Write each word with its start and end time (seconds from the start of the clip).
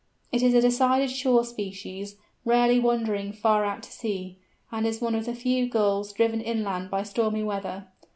It 0.31 0.41
is 0.41 0.55
a 0.55 0.61
decided 0.61 1.11
shore 1.11 1.45
species, 1.45 2.15
rarely 2.43 2.79
wandering 2.79 3.31
far 3.31 3.63
out 3.65 3.83
to 3.83 3.91
sea, 3.91 4.39
and 4.71 4.87
is 4.87 4.99
one 4.99 5.13
of 5.13 5.27
the 5.27 5.35
first 5.35 5.69
Gulls 5.71 6.11
driven 6.11 6.41
inland 6.41 6.89
by 6.89 7.03
stormy 7.03 7.43
weather. 7.43 7.85